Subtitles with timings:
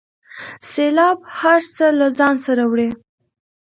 [0.71, 2.89] سیلاب هر څه له ځانه سره وړي.